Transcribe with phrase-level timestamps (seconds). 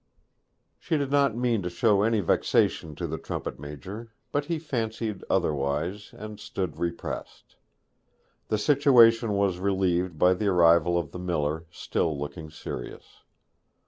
[0.79, 5.23] She did not mean to show any vexation to the trumpet major, but he fancied
[5.29, 7.55] otherwise, and stood repressed.
[8.47, 13.21] The situation was relieved by the arrival of the miller, still looking serious.